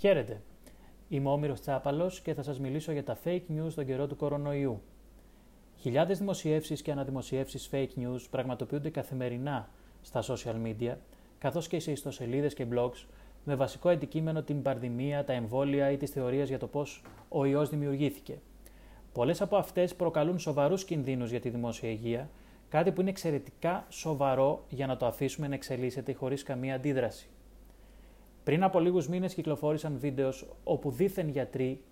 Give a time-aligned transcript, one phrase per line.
[0.00, 0.42] Χαίρετε.
[1.08, 4.16] Είμαι ο Όμηρος Τσάπαλος και θα σας μιλήσω για τα fake news στον καιρό του
[4.16, 4.82] κορονοϊού.
[5.76, 9.68] Χιλιάδες δημοσιεύσεις και αναδημοσιεύσεις fake news πραγματοποιούνται καθημερινά
[10.00, 10.94] στα social media,
[11.38, 13.06] καθώς και σε ιστοσελίδες και blogs,
[13.44, 17.68] με βασικό αντικείμενο την πανδημία, τα εμβόλια ή τις θεωρίες για το πώς ο ιός
[17.68, 18.38] δημιουργήθηκε.
[19.12, 22.30] Πολλές από αυτές προκαλούν σοβαρούς κινδύνους για τη δημόσια υγεία,
[22.68, 27.28] κάτι που είναι εξαιρετικά σοβαρό για να το αφήσουμε να εξελίσσεται χωρίς καμία αντίδραση.
[28.50, 31.82] Πριν από λίγους μήνες κυκλοφόρησαν βίντεος όπου δίθεν γιατροί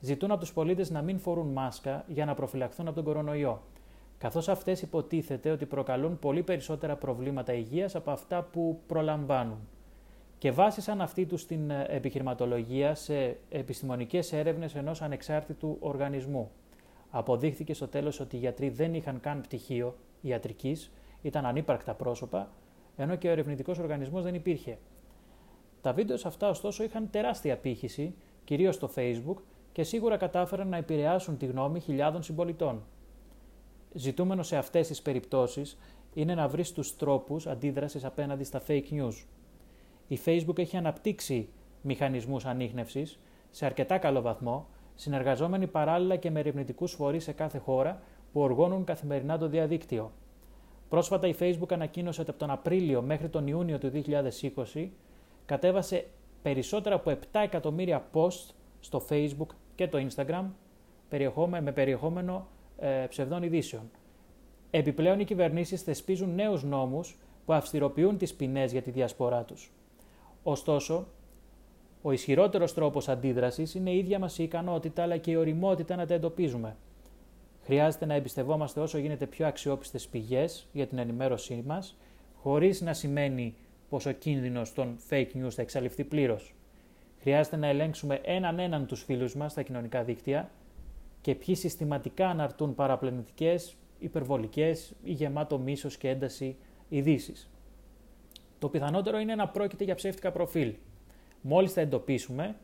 [0.00, 3.62] ζητούν από τους πολίτες να μην φορούν μάσκα για να προφυλαχθούν από τον κορονοϊό,
[4.18, 9.58] καθώς αυτές υποτίθεται ότι προκαλούν πολύ περισσότερα προβλήματα υγείας από αυτά που προλαμβάνουν.
[10.38, 16.50] Και βάσισαν αυτή τους την επιχειρηματολογία σε επιστημονικές έρευνες ενός ανεξάρτητου οργανισμού.
[17.10, 22.48] Αποδείχθηκε στο τέλος ότι οι γιατροί δεν είχαν καν πτυχίο ιατρικής, ήταν ανύπαρκτα πρόσωπα,
[22.96, 24.78] ενώ και ο ερευνητικός οργανισμός δεν υπήρχε.
[25.84, 29.36] Τα βίντεο αυτά ωστόσο είχαν τεράστια πύχηση, κυρίως στο Facebook,
[29.72, 32.82] και σίγουρα κατάφεραν να επηρεάσουν τη γνώμη χιλιάδων συμπολιτών.
[33.92, 35.78] Ζητούμενο σε αυτές τις περιπτώσεις
[36.14, 39.24] είναι να βρεις τους τρόπους αντίδρασης απέναντι στα fake news.
[40.08, 41.48] Η Facebook έχει αναπτύξει
[41.82, 43.18] μηχανισμούς ανείχνευσης
[43.50, 48.84] σε αρκετά καλό βαθμό, συνεργαζόμενοι παράλληλα και με ερευνητικούς φορείς σε κάθε χώρα που οργώνουν
[48.84, 50.12] καθημερινά το διαδίκτυο.
[50.88, 53.90] Πρόσφατα η Facebook ανακοίνωσε ότι από τον Απρίλιο μέχρι τον Ιούνιο του
[54.74, 54.88] 2020
[55.46, 56.06] κατέβασε
[56.42, 60.44] περισσότερα από 7 εκατομμύρια post στο Facebook και το Instagram
[61.62, 62.46] με περιεχόμενο
[62.78, 63.90] ε, ψευδών ειδήσεων.
[64.70, 69.72] Επιπλέον, οι κυβερνήσεις θεσπίζουν νέους νόμους που αυστηροποιούν τις ποινές για τη διασπορά τους.
[70.42, 71.06] Ωστόσο,
[72.02, 76.06] ο ισχυρότερος τρόπος αντίδρασης είναι η ίδια μας η ικανότητα αλλά και η οριμότητα να
[76.06, 76.76] τα εντοπίζουμε.
[77.64, 81.96] Χρειάζεται να εμπιστευόμαστε όσο γίνεται πιο αξιόπιστες πηγές για την ενημέρωσή μας,
[82.42, 83.54] χωρίς να σημαίνει
[83.98, 86.54] πω ο κίνδυνος των fake news θα εξαλειφθεί πλήρως.
[87.20, 90.50] Χρειάζεται να ελέγξουμε έναν έναν τους φίλους μας στα κοινωνικά δίκτυα
[91.20, 96.56] και ποιοι συστηματικά αναρτούν παραπλανητικές, υπερβολικές ή γεμάτο μίσος και ένταση
[96.88, 97.50] ειδήσεις.
[98.58, 100.74] Το πιθανότερο είναι να πρόκειται για ψεύτικα προφίλ.
[101.40, 102.56] Μόλις τα εντοπίσουμε,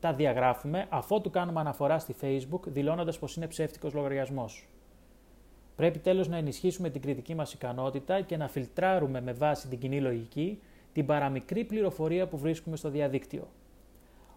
[0.00, 4.68] τα διαγράφουμε αφότου κάνουμε αναφορά στη Facebook δηλώνοντας πως είναι ψεύτικος λογαριασμός.
[5.76, 10.00] Πρέπει τέλος να ενισχύσουμε την κριτική μας ικανότητα και να φιλτράρουμε με βάση την κοινή
[10.00, 10.60] λογική
[10.92, 13.48] την παραμικρή πληροφορία που βρίσκουμε στο διαδίκτυο.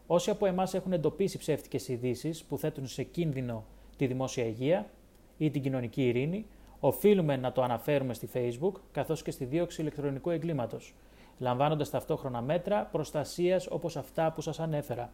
[0.07, 3.66] Όσοι από εμάς έχουν εντοπίσει ψεύτικες ειδήσεις που θέτουν σε κίνδυνο
[3.97, 4.90] τη δημόσια υγεία
[5.38, 6.45] ή την κοινωνική ειρήνη,
[6.79, 10.94] οφείλουμε να το αναφέρουμε στη Facebook καθώς και στη δίωξη ηλεκτρονικού εγκλήματος,
[11.38, 15.11] λαμβάνοντας ταυτόχρονα μέτρα προστασίας όπως αυτά που σας ανέφερα.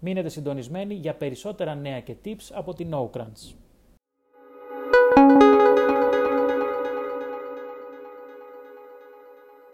[0.00, 3.10] Μείνετε συντονισμένοι για περισσότερα νέα και tips από την No